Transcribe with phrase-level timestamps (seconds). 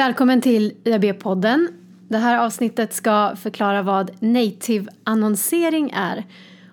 [0.00, 1.68] Välkommen till IAB-podden.
[2.08, 6.24] Det här avsnittet ska förklara vad native-annonsering är.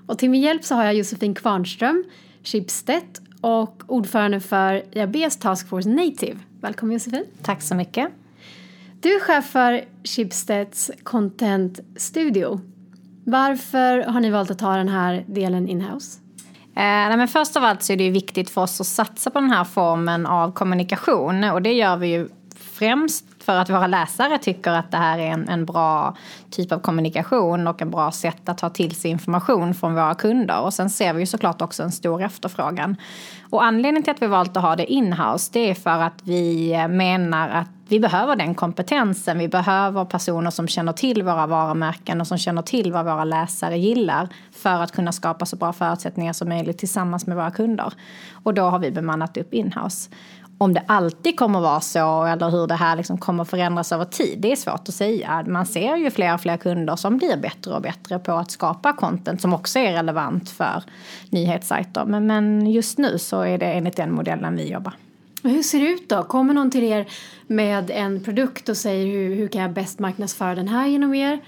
[0.08, 2.04] Och till min hjälp så har jag Josefin Kvarnström,
[2.44, 6.40] Schibsted och ordförande för IABs Task Force Native.
[6.62, 7.26] Välkommen Josefin.
[7.44, 8.10] Tack så mycket.
[9.02, 12.62] Du är chef för Schibsteds Content Studio.
[13.24, 16.20] Varför har ni valt att ta den här delen inhouse?
[16.76, 19.52] Eh, men först av allt så är det viktigt för oss att satsa på den
[19.52, 22.30] här formen av kommunikation och det gör vi ju
[22.80, 26.16] främst för att våra läsare tycker att det här är en, en bra
[26.50, 30.62] typ av kommunikation och en bra sätt att ta till sig information från våra kunder.
[30.62, 32.96] Och sen ser vi ju såklart också en stor efterfrågan.
[33.50, 36.74] Och anledningen till att vi valt att ha det inhouse det är för att vi
[36.90, 39.38] menar att vi behöver den kompetensen.
[39.38, 43.78] Vi behöver personer som känner till våra varumärken och som känner till vad våra läsare
[43.78, 47.94] gillar för att kunna skapa så bra förutsättningar som möjligt tillsammans med våra kunder.
[48.44, 50.10] Och då har vi bemannat upp inhouse.
[50.60, 54.40] Om det alltid kommer vara så eller hur det här liksom kommer förändras över tid,
[54.40, 55.44] det är svårt att säga.
[55.48, 58.94] Man ser ju fler och fler kunder som blir bättre och bättre på att skapa
[58.94, 60.84] content som också är relevant för
[61.30, 62.06] nyhetssajter.
[62.06, 64.94] Men, men just nu så är det enligt den modellen vi jobbar.
[65.44, 66.24] Hur ser det ut då?
[66.24, 67.08] Kommer någon till er
[67.48, 71.40] med en produkt och säger hur, hur kan jag bäst marknadsföra den här genom er?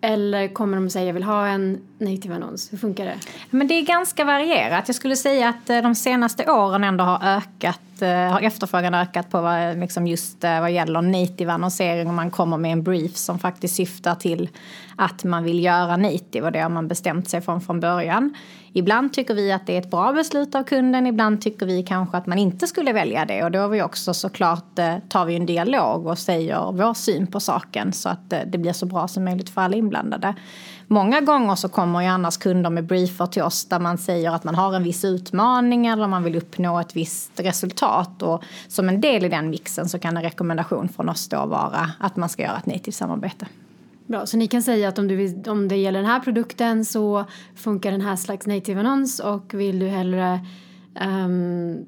[0.00, 2.72] Eller kommer de säga jag vill ha en native-annons?
[2.72, 3.18] Hur funkar det?
[3.50, 4.84] Men det är ganska varierat.
[4.86, 9.30] Jag skulle säga att eh, de senaste åren ändå har ökat eh, har efterfrågan ökat
[9.30, 13.16] på vad, liksom just eh, vad gäller native annonsering och man kommer med en brief
[13.16, 14.48] som faktiskt syftar till
[14.96, 18.34] att man vill göra native och det har man bestämt sig från från början.
[18.72, 22.16] Ibland tycker vi att det är ett bra beslut av kunden, ibland tycker vi kanske
[22.16, 24.74] att man inte skulle välja det och då har vi också såklart
[25.08, 28.86] tar vi en dialog och säger vår syn på saken så att det blir så
[28.86, 30.34] bra som möjligt för alla inblandade.
[30.88, 34.44] Många gånger så kommer ju annars kunder med briefer till oss där man säger att
[34.44, 38.22] man har en viss utmaning eller man vill uppnå ett visst resultat.
[38.22, 41.90] Och som en del i den mixen så kan en rekommendation från oss då vara
[41.98, 43.46] att man ska göra ett native-samarbete.
[44.06, 46.84] Bra, så ni kan säga att om, du vill, om det gäller den här produkten
[46.84, 47.24] så
[47.54, 50.40] funkar den här slags native-annons och vill du hellre
[51.00, 51.86] um,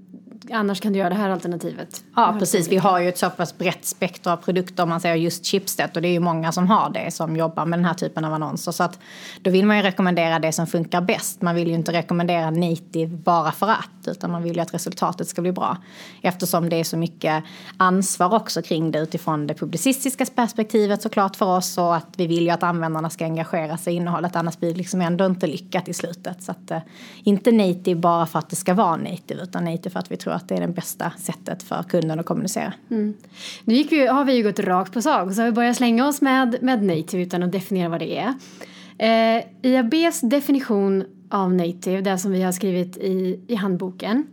[0.53, 2.05] annars kan du göra det här alternativet.
[2.17, 2.69] Ja, precis.
[2.69, 5.91] Vi har ju ett så pass brett spektra av produkter om man säger just Chipstead
[5.95, 8.35] och det är ju många som har det som jobbar med den här typen av
[8.35, 8.73] annonser.
[8.73, 8.99] Så att
[9.43, 11.43] då vill man ju rekommendera det som funkar bäst.
[11.43, 15.29] Man vill ju inte rekommendera native bara för att utan man vill ju att resultatet
[15.29, 15.77] ska bli bra.
[16.23, 17.45] Eftersom det är så mycket
[17.77, 22.43] ansvar också kring det utifrån det publicistiska perspektivet såklart för oss och att vi vill
[22.43, 25.89] ju att användarna ska engagera sig i innehållet annars blir det liksom ändå inte lyckat
[25.89, 26.43] i slutet.
[26.43, 26.79] Så att, eh,
[27.25, 30.33] inte native bara för att det ska vara native utan native för att vi tror
[30.33, 32.73] att det är det bästa sättet för kunden att kommunicera.
[32.91, 33.15] Mm.
[33.65, 36.09] Nu gick vi, har vi ju gått rakt på sak så har vi börjat slänga
[36.09, 38.35] oss med, med native utan att definiera vad det är.
[38.99, 44.27] Eh, IABs definition av native, det som vi har skrivit i, i handboken,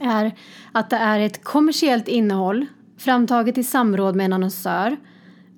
[0.00, 0.32] är
[0.72, 2.66] att det är ett kommersiellt innehåll
[2.98, 4.96] framtaget i samråd med en annonsör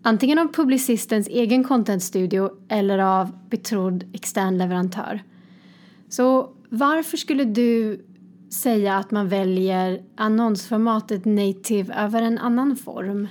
[0.02, 5.22] antingen av publicistens egen contentstudio eller av betrodd extern leverantör.
[6.08, 8.04] Så varför skulle du
[8.50, 13.28] säga att man väljer annonsformatet native över en annan form?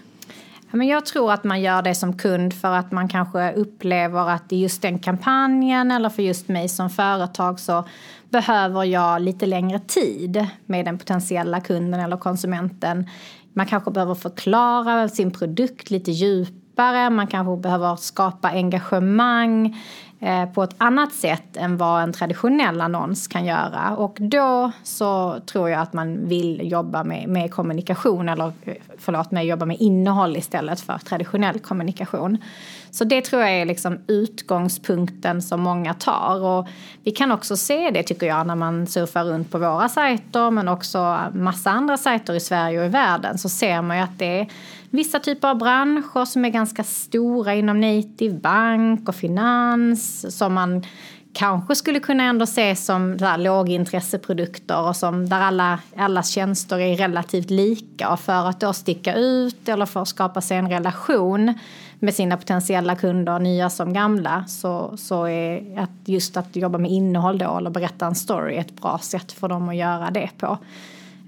[0.71, 4.51] Men jag tror att man gör det som kund för att man kanske upplever att
[4.51, 7.85] i just den kampanjen eller för just mig som företag så
[8.29, 13.09] behöver jag lite längre tid med den potentiella kunden eller konsumenten.
[13.53, 16.60] Man kanske behöver förklara sin produkt lite djupare,
[17.09, 19.81] man kanske behöver skapa engagemang
[20.19, 23.95] eh, på ett annat sätt än vad en traditionell annons kan göra.
[23.95, 29.31] Och då så tror jag att man vill jobba med, med kommunikation eller eh, förlåt
[29.31, 32.37] mig, jobba med innehåll istället för traditionell kommunikation.
[32.91, 36.41] Så det tror jag är liksom utgångspunkten som många tar.
[36.41, 36.67] Och
[37.03, 40.67] vi kan också se det tycker jag när man surfar runt på våra sajter men
[40.67, 44.39] också massa andra sajter i Sverige och i världen så ser man ju att det
[44.39, 44.47] är
[44.89, 50.83] vissa typer av branscher som är ganska stora inom native, bank och finans som man
[51.33, 57.49] kanske skulle kunna ändå se som lågintresseprodukter och som där alla, allas tjänster är relativt
[57.49, 58.09] lika.
[58.09, 61.53] Och för att då sticka ut eller för att skapa sig en relation
[62.03, 66.91] med sina potentiella kunder, nya som gamla, så, så är att just att jobba med
[66.91, 70.57] innehåll då eller berätta en story ett bra sätt för dem att göra det på.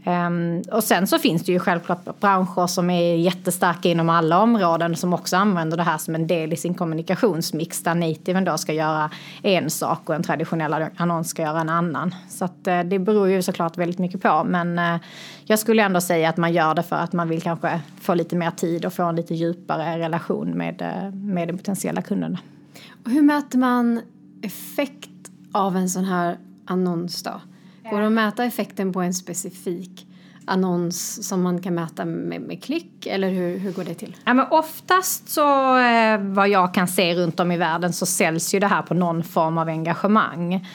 [0.06, 4.96] Um, och sen så finns det ju självklart branscher som är jättestarka inom alla områden
[4.96, 8.74] som också använder det här som en del i sin kommunikationsmix där nativen då ska
[8.74, 9.10] göra
[9.42, 12.16] en sak och en traditionell annons ska göra en annan.
[12.30, 15.02] Så att, uh, det beror ju såklart väldigt mycket på men uh,
[15.46, 18.36] jag skulle ändå säga att man gör det för att man vill kanske få lite
[18.36, 22.40] mer tid och få en lite djupare relation med, uh, med de potentiella kunderna.
[23.06, 24.02] Och hur mäter man
[24.42, 25.10] effekt
[25.52, 27.42] av en sån här annons då?
[27.92, 30.08] Går det att mäta effekten på en specifik
[30.46, 34.16] annons som man kan mäta med, med klick eller hur, hur går det till?
[34.26, 38.54] Ja, men oftast så eh, vad jag kan se runt om i världen så säljs
[38.54, 40.68] ju det här på någon form av engagemang.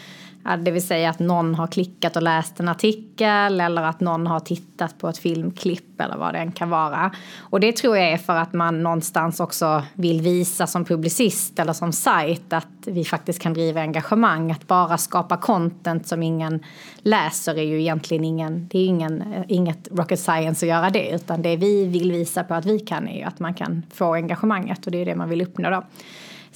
[0.57, 4.41] Det vill säga att någon har klickat och läst en artikel eller att någon har
[4.41, 7.11] tittat på ett filmklipp eller vad det än kan vara.
[7.39, 11.73] Och det tror jag är för att man någonstans också vill visa som publicist eller
[11.73, 14.51] som sajt att vi faktiskt kan driva engagemang.
[14.51, 16.65] Att bara skapa content som ingen
[16.99, 21.11] läser är ju egentligen ingen, det är ingen, eh, inget rocket science att göra det
[21.11, 24.15] utan det vi vill visa på att vi kan är ju att man kan få
[24.15, 25.85] engagemanget och det är det man vill uppnå då.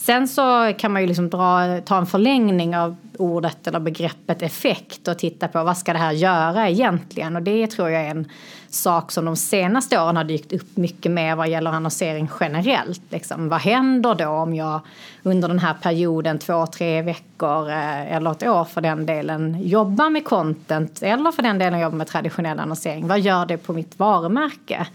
[0.03, 5.09] Sen så kan man ju liksom dra, ta en förlängning av ordet eller begreppet effekt
[5.09, 7.37] och titta på vad ska det här göra egentligen.
[7.37, 8.29] Och det tror jag är en
[8.69, 13.03] sak som de senaste åren har dykt upp mycket mer vad gäller annonsering generellt.
[13.11, 14.81] Liksom, vad händer då om jag
[15.23, 20.11] under den här perioden, två, tre veckor eh, eller ett år för den delen jobbar
[20.11, 23.09] med content eller för den delen jobbar med traditionell annonsering.
[23.09, 24.87] Vad gör det på mitt varumärke?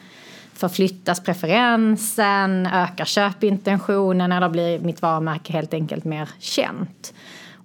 [0.57, 2.65] Förflyttas preferensen?
[2.65, 4.31] Ökar köpintentionen?
[4.31, 7.13] Eller blir mitt varumärke helt enkelt mer känt?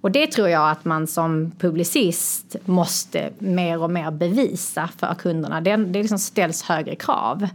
[0.01, 5.61] Och det tror jag att man som publicist måste mer och mer bevisa för kunderna.
[5.61, 7.47] Det, det liksom ställs högre krav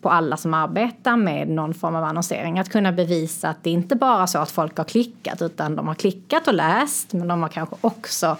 [0.00, 2.58] på alla som arbetar med någon form av annonsering.
[2.58, 5.88] Att kunna bevisa att det inte bara är så att folk har klickat utan de
[5.88, 8.36] har klickat och läst men de har kanske också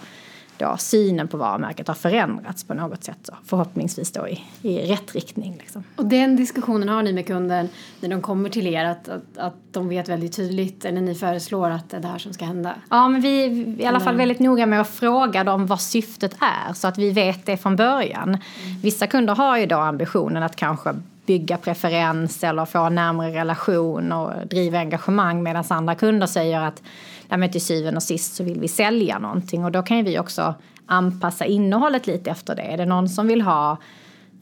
[0.57, 3.17] då synen på varumärket har förändrats på något sätt.
[3.23, 5.55] Så förhoppningsvis då i, i rätt riktning.
[5.59, 5.83] Liksom.
[5.95, 7.69] Och den diskussionen har ni med kunden
[7.99, 11.69] när de kommer till er att, att, att de vet väldigt tydligt eller ni föreslår
[11.69, 12.75] att det är det här som ska hända?
[12.89, 16.35] Ja men vi är i alla fall väldigt noga med att fråga dem vad syftet
[16.39, 18.29] är så att vi vet det från början.
[18.29, 18.39] Mm.
[18.81, 20.93] Vissa kunder har ju då ambitionen att kanske
[21.25, 26.83] bygga preferens eller få en närmare relation och driva engagemang medan andra kunder säger att
[27.29, 30.19] men till syvende och sist så vill vi sälja någonting och då kan ju vi
[30.19, 30.55] också
[30.85, 32.61] anpassa innehållet lite efter det.
[32.61, 33.77] Är det någon som vill ha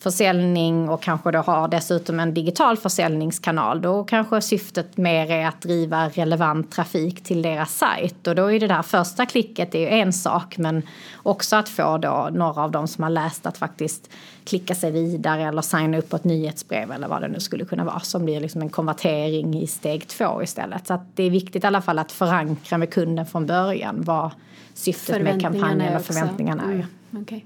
[0.01, 5.61] försäljning och kanske då har dessutom en digital försäljningskanal då kanske syftet mer är att
[5.61, 9.87] driva relevant trafik till deras sajt och då är det där första klicket är ju
[9.87, 10.83] en sak men
[11.15, 14.09] också att få då några av dem som har läst att faktiskt
[14.43, 17.83] klicka sig vidare eller signa upp på ett nyhetsbrev eller vad det nu skulle kunna
[17.83, 20.87] vara som blir liksom en konvertering i steg två istället.
[20.87, 24.31] Så att det är viktigt i alla fall att förankra med kunden från början vad
[24.73, 26.87] syftet med kampanjen och förväntningarna är.
[27.11, 27.41] Mm, okay.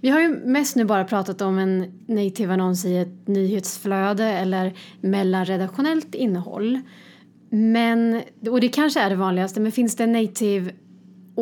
[0.00, 4.72] Vi har ju mest nu bara pratat om en native annons i ett nyhetsflöde eller
[5.00, 6.80] mellanredaktionellt innehåll.
[7.50, 10.72] Men, och det kanske är det vanligaste, men finns det native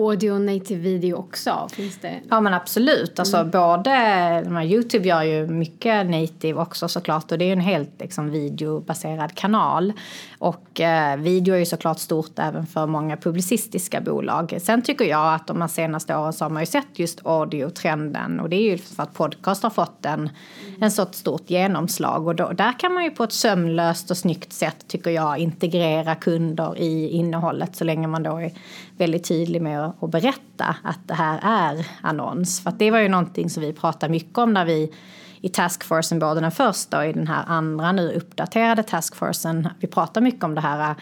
[0.07, 1.69] audio och native video också?
[1.73, 2.21] Finns det?
[2.31, 3.19] Ja men absolut.
[3.19, 3.51] Alltså mm.
[3.51, 8.31] både, Youtube gör ju mycket native också såklart och det är ju en helt liksom,
[8.31, 9.93] videobaserad kanal.
[10.39, 14.59] Och eh, video är ju såklart stort även för många publicistiska bolag.
[14.61, 18.41] Sen tycker jag att de här senaste åren så har man ju sett just audio-trenden
[18.41, 20.83] och det är ju för att podcast har fått en, mm.
[20.83, 24.53] en sorts stort genomslag och då, där kan man ju på ett sömlöst och snyggt
[24.53, 28.53] sätt tycker jag integrera kunder i innehållet så länge man då är
[28.97, 32.61] väldigt tydlig med och berätta att det här är annons.
[32.61, 34.93] För det var ju någonting som vi pratade mycket om när vi
[35.41, 39.69] i taskforcen, både den första och i den här andra nu uppdaterade taskforcen.
[39.81, 40.95] Vi pratar mycket om det här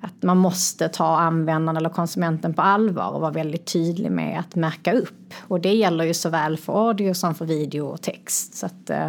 [0.00, 4.54] att man måste ta användaren eller konsumenten på allvar och vara väldigt tydlig med att
[4.54, 5.34] märka upp.
[5.40, 8.54] Och det gäller ju såväl för audio som för video och text.
[8.54, 9.08] Så, att, eh.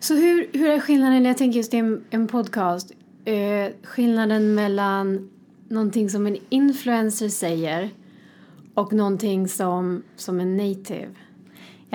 [0.00, 2.92] så hur, hur är skillnaden, jag tänker just i en, en podcast,
[3.24, 5.30] eh, skillnaden mellan
[5.68, 7.90] någonting som en influencer säger
[8.74, 11.10] och någonting som, som är native?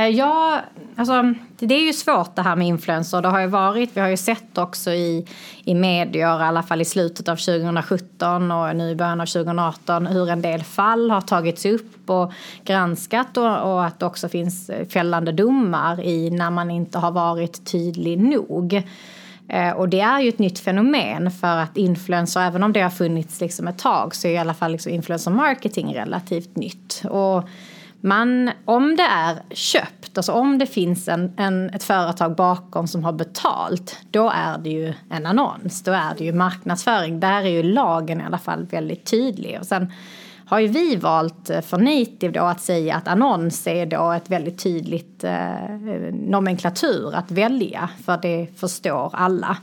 [0.08, 0.62] Ja,
[0.96, 3.22] alltså, det är ju svårt det här med influencer.
[3.22, 5.28] Det har ju varit, vi har ju sett också i,
[5.64, 10.08] i medier, i alla fall i slutet av 2017 och nu i början av 2018,
[10.08, 12.34] hur en del fall har tagits upp och
[12.64, 17.72] granskat och, och att det också finns fällande domar i när man inte har varit
[17.72, 18.84] tydlig nog.
[19.50, 22.90] Eh, och det är ju ett nytt fenomen för att influencer, även om det har
[22.90, 27.02] funnits liksom ett tag, så är i alla fall liksom influencer marketing relativt nytt.
[27.10, 27.50] Och
[28.02, 33.04] man, om det är köpt, alltså om det finns en, en, ett företag bakom som
[33.04, 37.20] har betalt, då är det ju en annons, då är det ju marknadsföring.
[37.20, 39.58] Där är ju lagen i alla fall väldigt tydlig.
[39.60, 39.92] Och sen
[40.50, 44.30] har ju vi valt eh, för native då att säga att annons är då ett
[44.30, 45.34] väldigt tydligt eh,
[46.14, 49.58] nomenklatur att välja, för det förstår alla.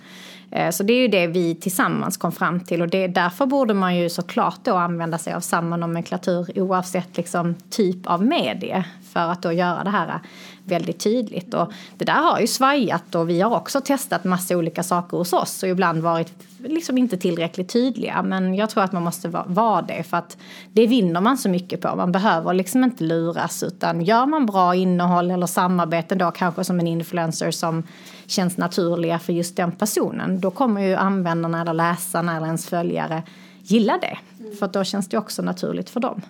[0.51, 3.75] Eh, så det är ju det vi tillsammans kom fram till och det, därför borde
[3.75, 8.85] man ju såklart då använda sig av samma nomenklatur oavsett liksom typ av medie.
[9.13, 10.21] för att då göra det här
[10.65, 11.55] väldigt tydligt.
[11.55, 15.33] Och det där har ju svajat och vi har också testat massa olika saker hos
[15.33, 18.23] oss och ibland varit liksom inte tillräckligt tydliga.
[18.23, 20.37] Men jag tror att man måste vara det för att
[20.73, 21.97] det vinner man så mycket på.
[21.97, 26.81] Man behöver liksom inte luras utan gör man bra innehåll eller samarbeten då kanske som
[26.81, 27.83] en influencer som
[28.27, 30.41] känns naturliga för just den personen.
[30.41, 33.23] Då kommer ju användarna eller läsarna eller ens följare
[33.63, 34.19] gilla det.
[34.41, 34.57] Mm.
[34.57, 36.23] För då känns det också naturligt för dem.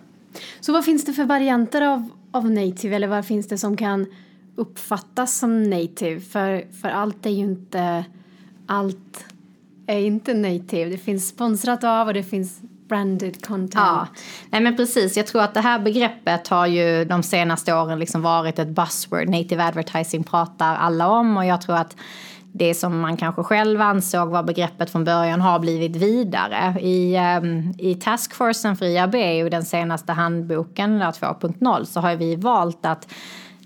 [0.61, 4.07] Så vad finns det för varianter av, av native eller vad finns det som kan
[4.57, 6.21] uppfattas som native?
[6.21, 8.05] För, för allt är ju inte
[8.67, 9.25] allt
[9.87, 10.91] är inte native.
[10.91, 13.75] Det finns sponsrat av och det finns branded content.
[13.75, 14.07] Ja,
[14.51, 15.17] nej men precis.
[15.17, 19.29] Jag tror att det här begreppet har ju de senaste åren liksom varit ett buzzword.
[19.29, 21.97] Native advertising pratar alla om och jag tror att
[22.53, 26.81] det som man kanske själv ansåg var begreppet från början har blivit vidare.
[26.81, 32.87] I, um, i Taskforcen för IAB och den senaste handboken 2.0 så har vi valt
[32.87, 33.13] att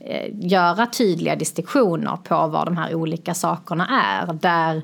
[0.00, 4.32] eh, göra tydliga distinktioner på vad de här olika sakerna är.
[4.32, 4.82] Där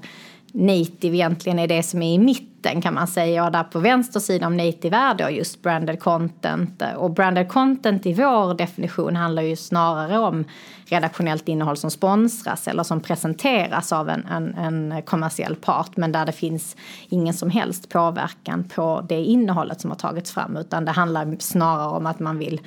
[0.53, 3.45] native egentligen är det som är i mitten kan man säga.
[3.45, 6.83] Och där på vänster sida om native är då just branded content.
[6.97, 10.45] Och branded content i vår definition handlar ju snarare om
[10.87, 16.26] redaktionellt innehåll som sponsras eller som presenteras av en, en, en kommersiell part men där
[16.26, 16.76] det finns
[17.09, 21.97] ingen som helst påverkan på det innehållet som har tagits fram utan det handlar snarare
[21.97, 22.61] om att man vill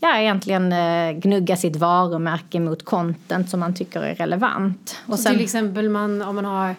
[0.00, 4.96] ja, egentligen eh, gnugga sitt varumärke mot content som man tycker är relevant.
[5.06, 6.74] Och sen, till exempel man, om man har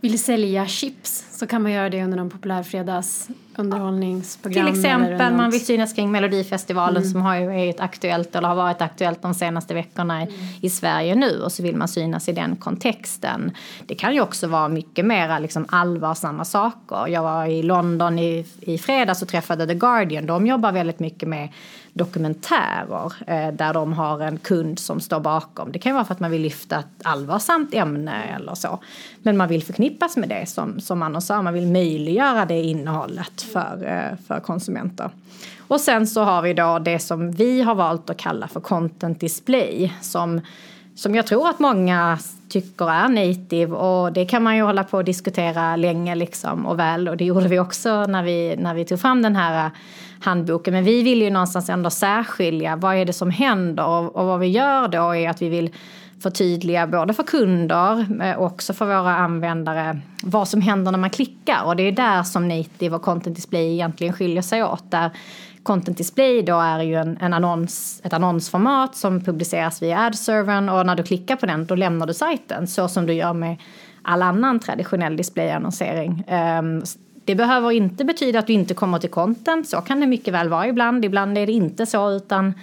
[0.00, 4.66] vill sälja chips så kan man göra det under någon populär fredagsunderhållningsprogram.
[4.66, 7.10] Till exempel man vill synas kring Melodifestivalen mm.
[7.10, 10.34] som har ju är ett aktuellt eller har varit aktuellt de senaste veckorna mm.
[10.60, 13.52] i Sverige nu och så vill man synas i den kontexten.
[13.86, 17.08] Det kan ju också vara mycket mer liksom allvarsamma saker.
[17.08, 20.26] Jag var i London i, i fredags och träffade The Guardian.
[20.26, 21.48] De jobbar väldigt mycket med
[21.92, 25.72] dokumentärer eh, där de har en kund som står bakom.
[25.72, 28.78] Det kan vara för att man vill lyfta ett allvarsamt ämne eller så.
[29.22, 33.42] Men man vill förknippas med det som, som Anna sa, man vill möjliggöra det innehållet
[33.42, 35.10] för, eh, för konsumenter.
[35.58, 39.20] Och sen så har vi då det som vi har valt att kalla för content
[39.20, 40.40] display som,
[40.94, 42.18] som jag tror att många
[42.48, 46.78] tycker är native och det kan man ju hålla på och diskutera länge liksom och
[46.78, 49.72] väl och det gjorde vi också när vi, när vi tog fram den här eh,
[50.20, 50.74] handboken.
[50.74, 54.40] Men vi vill ju någonstans ändå särskilja vad är det som händer och, och vad
[54.40, 55.70] vi gör då är att vi vill
[56.22, 58.06] förtydliga både för kunder
[58.38, 61.62] och också för våra användare vad som händer när man klickar.
[61.64, 64.90] Och det är där som native och content display egentligen skiljer sig åt.
[64.90, 65.10] Där
[65.62, 70.68] content display då är ju en, en annons, ett annonsformat som publiceras via ad-servern.
[70.68, 73.56] och när du klickar på den då lämnar du sajten så som du gör med
[74.02, 76.10] all annan traditionell displayannonsering.
[76.10, 76.82] Um, ehm,
[77.24, 80.48] det behöver inte betyda att du inte kommer till content, så kan det mycket väl
[80.48, 81.04] vara ibland.
[81.04, 82.54] Ibland är det inte så utan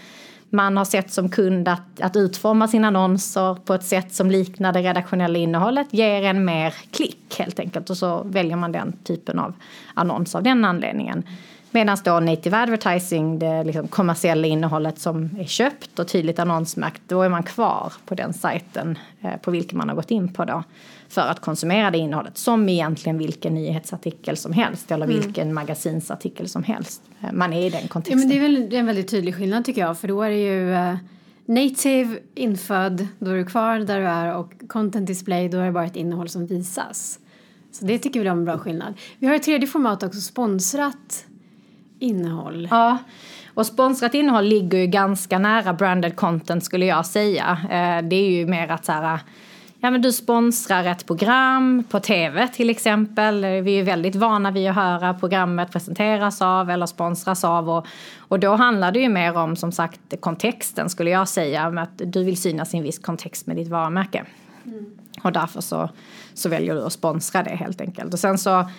[0.50, 4.74] man har sett som kund att, att utforma sina annonser på ett sätt som liknar
[4.74, 9.39] det redaktionella innehållet ger en mer klick helt enkelt och så väljer man den typen
[9.39, 9.54] av
[9.94, 11.24] annons av den anledningen.
[11.72, 17.22] Medan då native advertising, det liksom kommersiella innehållet som är köpt och tydligt annonsmärkt, då
[17.22, 20.63] är man kvar på den sajten eh, på vilken man har gått in på då
[21.10, 25.20] för att konsumera det innehållet som egentligen vilken nyhetsartikel som helst eller mm.
[25.20, 27.02] vilken magasinsartikel som helst.
[27.22, 28.20] Eh, man är i den kontexten.
[28.20, 30.38] Ja, men det är väl en väldigt tydlig skillnad tycker jag för då är det
[30.38, 30.96] ju uh,
[31.46, 35.72] native infödd, då är du kvar där du är och content display, då är det
[35.72, 37.20] bara ett innehåll som visas.
[37.72, 38.94] Så det tycker vi är en bra skillnad.
[39.20, 41.26] Vi har ett tredje format också, sponsrat
[42.00, 42.68] innehåll.
[42.72, 42.98] Ja.
[43.54, 47.58] Och sponsrat innehåll ligger ju ganska nära branded content skulle jag säga.
[47.64, 49.20] Eh, det är ju mer att så här,
[49.79, 53.41] ja, men du sponsrar ett program på tv till exempel.
[53.41, 57.69] Vi är väldigt vana vid att höra programmet presenteras av eller sponsras av.
[57.69, 61.69] Och, och då handlar det ju mer om som sagt kontexten skulle jag säga.
[61.69, 64.25] Med att du vill synas i en viss kontext med ditt varumärke.
[64.65, 64.86] Mm.
[65.24, 65.89] Och därför så,
[66.34, 68.13] så väljer du att sponsra det helt enkelt.
[68.13, 68.69] Och sen så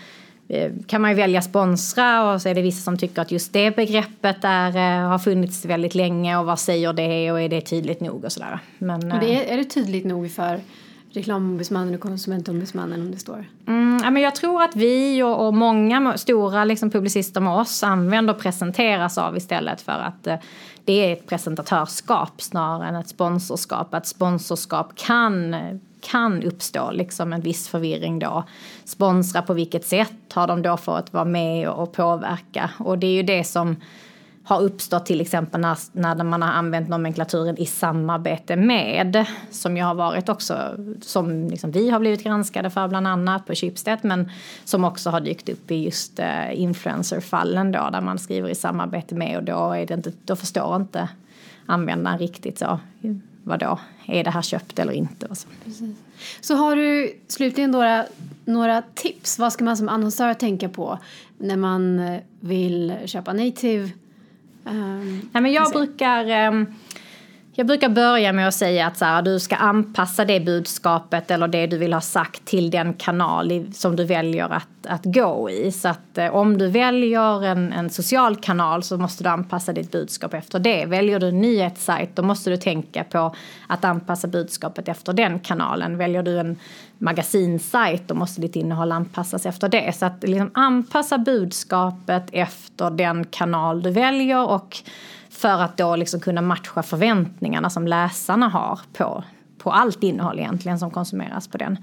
[0.49, 3.53] eh, kan man ju välja sponsra och så är det vissa som tycker att just
[3.53, 7.61] det begreppet är, eh, har funnits väldigt länge och vad säger det och är det
[7.61, 8.59] tydligt nog och sådär.
[8.79, 10.61] Men, och det är, är det tydligt nog för
[11.13, 13.45] Reklamombudsmannen och Konsumentombudsmannen om det står?
[13.67, 17.83] Mm, ja, men jag tror att vi och, och många stora liksom, publicister med oss
[17.83, 20.37] använder och presenteras av istället för att eh,
[20.85, 23.95] det är ett presentatörskap snarare än ett sponsorskap.
[23.95, 25.57] Att sponsorskap kan
[26.01, 28.45] kan uppstå liksom en viss förvirring då.
[28.85, 32.71] Sponsra på vilket sätt har de då fått vara med och påverka?
[32.79, 33.77] Och det är ju det som
[34.49, 39.27] har uppstått till exempel när, när man har använt nomenklaturen i samarbete med.
[39.51, 43.55] Som ju har varit också, som liksom vi har blivit granskade för bland annat på
[43.55, 43.99] Schibsted.
[44.03, 44.31] Men
[44.65, 49.15] som också har dykt upp i just eh, influencerfallen då där man skriver i samarbete
[49.15, 51.09] med och då, är det inte, då förstår inte
[51.67, 52.81] användaren riktigt så,
[53.43, 55.27] vadå, är det här köpt eller inte?
[55.27, 55.49] Och så.
[55.65, 55.97] Precis.
[56.41, 58.05] så har du slutligen några,
[58.45, 59.39] några tips?
[59.39, 60.99] Vad ska man som annonsör tänka på
[61.39, 63.91] när man vill köpa native?
[64.71, 66.49] Um, Nej, men jag brukar...
[66.49, 66.67] Um,
[67.59, 71.49] jag brukar börja med att säga att så här, du ska anpassa det budskapet eller
[71.49, 75.73] det du vill ha sagt till den kanal som du väljer att, att gå i.
[75.73, 79.93] Så att eh, om du väljer en, en social kanal så måste du anpassa ditt
[79.93, 80.85] budskap efter det.
[80.85, 83.35] Väljer du en nyhetssajt då måste du tänka på
[83.67, 85.97] att anpassa budskapet efter den kanalen.
[85.97, 86.57] Väljer du en
[86.99, 89.97] magasinsajt då måste ditt innehåll anpassas efter det.
[89.97, 94.77] Så att liksom anpassa budskapet efter den kanal du väljer och
[95.31, 99.25] för att då liksom kunna matcha förväntningarna som läsarna har på,
[99.59, 101.79] på allt innehåll egentligen som konsumeras på den.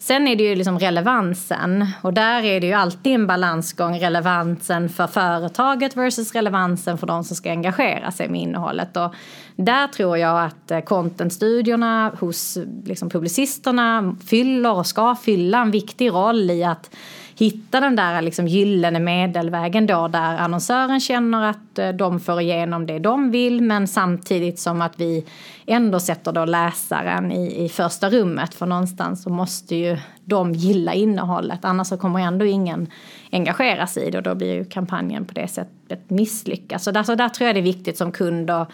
[0.00, 4.88] Sen är det ju liksom relevansen och där är det ju alltid en balansgång relevansen
[4.88, 8.96] för företaget versus relevansen för de som ska engagera sig med innehållet.
[8.96, 9.14] Och
[9.56, 16.10] där tror jag att eh, contentstudiorna hos liksom publicisterna fyller och ska fylla en viktig
[16.10, 16.90] roll i att
[17.38, 22.86] hitta den där liksom gyllene medelvägen då där annonsören känner att eh, de får igenom
[22.86, 25.24] det de vill men samtidigt som att vi
[25.66, 30.94] ändå sätter då läsaren i, i första rummet för någonstans så måste ju de gilla
[30.94, 32.86] innehållet annars så kommer ändå ingen
[33.32, 36.82] engagera sig i det och då blir ju kampanjen på det sättet misslyckad.
[36.82, 38.68] Så där, så där tror jag det är viktigt som kund att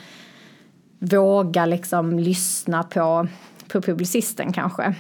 [0.99, 3.29] våga liksom lyssna på,
[3.73, 4.95] på publicisten kanske.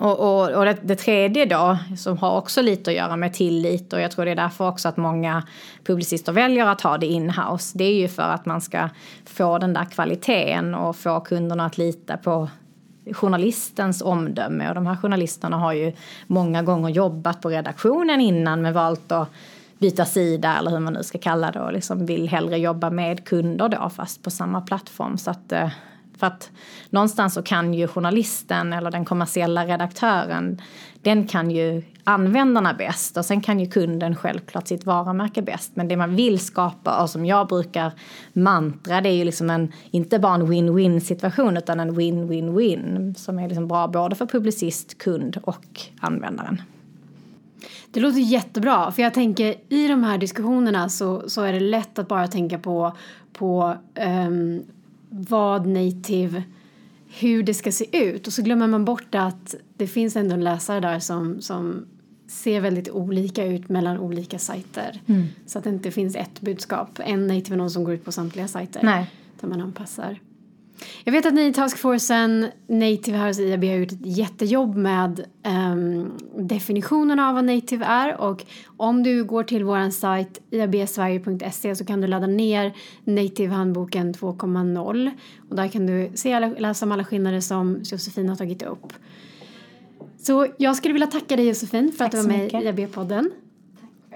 [0.00, 3.92] Och, och, och det, det, tredje då, som har också lite att göra med tillit
[3.92, 5.42] och jag tror det är därför också att många
[5.84, 7.78] publicister väljer att ha det inhouse.
[7.78, 8.88] Det är ju för att man ska
[9.24, 12.48] få den där kvaliteten och få kunderna att lita på
[13.12, 14.68] journalistens omdöme.
[14.68, 15.92] Och de här journalisterna har ju
[16.26, 19.28] många gånger jobbat på redaktionen innan men valt att
[19.78, 23.24] byta sida eller hur man nu ska kalla det och liksom vill hellre jobba med
[23.24, 25.18] kunder då fast på samma plattform.
[25.18, 25.68] Så att eh,
[26.18, 26.50] för att
[26.90, 30.60] någonstans så kan ju journalisten eller den kommersiella redaktören
[31.02, 35.70] den kan ju användarna bäst och sen kan ju kunden självklart sitt varumärke bäst.
[35.74, 37.92] Men det man vill skapa och som jag brukar
[38.32, 43.38] mantra det är ju liksom en, inte bara en win-win situation utan en win-win-win som
[43.38, 46.62] är liksom bra både för publicist, kund och användaren.
[47.90, 51.98] Det låter jättebra, för jag tänker i de här diskussionerna så, så är det lätt
[51.98, 52.96] att bara tänka på,
[53.32, 53.76] på
[54.26, 54.62] um,
[55.10, 56.42] vad native,
[57.08, 58.26] hur det ska se ut.
[58.26, 61.86] Och så glömmer man bort att det finns ändå en läsare där som, som
[62.26, 65.00] ser väldigt olika ut mellan olika sajter.
[65.06, 65.26] Mm.
[65.46, 67.00] Så att det inte finns ett budskap.
[67.04, 68.80] En native är någon som går ut på samtliga sajter.
[68.82, 69.10] Nej.
[69.40, 70.18] Där man anpassar.
[71.04, 76.12] Jag vet att ni i Taskforcen Native House IAB har gjort ett jättejobb med um,
[76.36, 78.44] definitionen av vad native är och
[78.76, 85.10] om du går till vår sajt iabsverige.se så kan du ladda ner Native-handboken 2.0
[85.50, 88.92] och där kan du se alla, läsa om alla skillnader som Josefin har tagit upp.
[90.18, 93.30] Så jag skulle vilja tacka dig Josefin för tack att du var med i IAB-podden.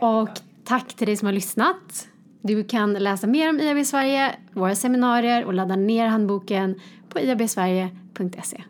[0.00, 0.28] Och
[0.64, 2.08] tack till dig som har lyssnat.
[2.42, 8.64] Du kan läsa mer om IAB Sverige, våra seminarier och ladda ner handboken på iabsverige.se.